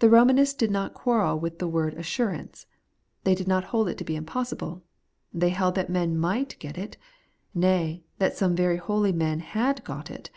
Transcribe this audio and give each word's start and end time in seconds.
The 0.00 0.08
Eomanists 0.08 0.58
did 0.58 0.72
not 0.72 0.94
quarrel 0.94 1.38
with 1.38 1.60
the 1.60 1.68
word 1.68 1.94
assurance; 1.94 2.66
they 3.22 3.36
did 3.36 3.46
not 3.46 3.62
hold 3.70 3.88
it 3.88 3.96
to 3.98 4.04
be 4.04 4.16
impossible: 4.16 4.82
they 5.32 5.50
held 5.50 5.76
that 5.76 5.88
men 5.88 6.18
might 6.18 6.58
get 6.58 6.76
it, 6.76 6.96
nay, 7.54 8.02
that 8.18 8.36
some 8.36 8.56
very 8.56 8.78
holy 8.78 9.12
men 9.12 9.38
had 9.38 9.84
got 9.84 10.10
it. 10.10 10.30